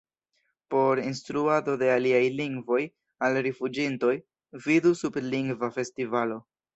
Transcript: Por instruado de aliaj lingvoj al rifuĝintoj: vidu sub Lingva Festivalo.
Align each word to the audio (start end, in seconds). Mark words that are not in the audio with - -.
Por 0.73 0.97
instruado 1.01 1.75
de 1.81 1.91
aliaj 1.97 2.23
lingvoj 2.39 2.79
al 3.27 3.37
rifuĝintoj: 3.49 4.15
vidu 4.69 4.95
sub 5.03 5.21
Lingva 5.27 5.71
Festivalo. 5.77 6.41